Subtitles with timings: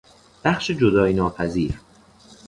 [0.45, 1.79] بخش جدایی ناپذیر